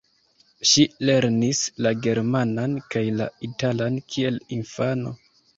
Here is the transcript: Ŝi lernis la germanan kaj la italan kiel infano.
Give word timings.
Ŝi 0.69 0.85
lernis 1.09 1.59
la 1.87 1.91
germanan 2.07 2.75
kaj 2.97 3.05
la 3.21 3.31
italan 3.51 4.03
kiel 4.15 4.45
infano. 4.61 5.17